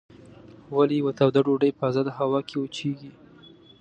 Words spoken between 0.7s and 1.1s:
ولې